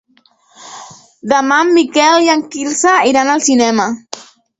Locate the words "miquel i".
1.75-2.31